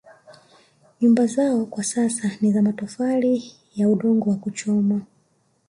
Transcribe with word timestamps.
Nyumba 1.01 1.25
zao 1.25 1.65
kwa 1.65 1.83
sasa 1.83 2.31
ni 2.41 2.53
za 2.53 2.61
matofali 2.61 3.43
ya 3.75 3.89
udongo 3.89 4.29
ya 4.29 4.35
kuchoma 4.35 5.01